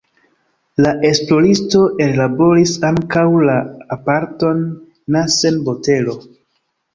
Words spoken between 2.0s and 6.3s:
ellaboris ankaŭ la aparaton Nansen-botelo.